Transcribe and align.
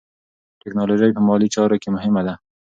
ټیکنالوژي 0.61 1.09
په 1.15 1.21
مالي 1.27 1.47
چارو 1.55 1.81
کې 1.81 1.89
مهمه 1.95 2.21
ده. 2.27 2.33